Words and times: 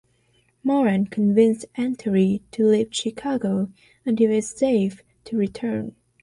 Moran 0.63 1.05
convinced 1.05 1.67
Alterie 1.77 2.41
to 2.49 2.65
leave 2.65 2.87
Chicago 2.89 3.69
until 4.03 4.31
it 4.31 4.35
was 4.37 4.49
safe 4.49 5.03
to 5.25 5.37
return. 5.37 5.93